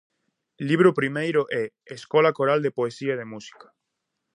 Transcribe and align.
Libro 0.69 0.89
Primeiro 0.99 1.41
e 1.59 1.61
"Escola 1.97 2.31
coral 2.37 2.59
de 2.65 2.75
poesía 2.77 3.13
e 3.15 3.19
de 3.21 3.29
música". 3.33 3.67